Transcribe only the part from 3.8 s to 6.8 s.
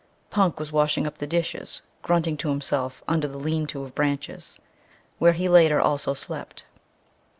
of branches, where he later also slept.